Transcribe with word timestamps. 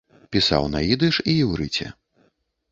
Пісаў 0.35 0.63
на 0.77 0.81
ідыш 0.95 1.15
і 1.29 1.37
іўрыце. 1.45 1.87